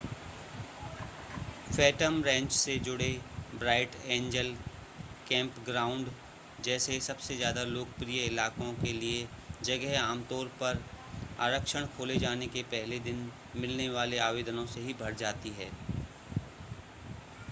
[1.67, 3.09] Phantom Ranch से जुड़े
[3.55, 4.47] Bright Angel
[5.27, 6.09] campground
[6.59, 9.27] जैसे सबसे ज़्यादा लोकप्रिय इलाकों के लिए
[9.63, 10.83] जगह आमतौर पर
[11.41, 15.71] आरक्षण खोले जाने के पहले दिन मिलने वाले आवेदनों से ही भर जाती है